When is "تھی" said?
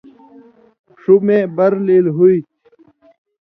2.45-2.53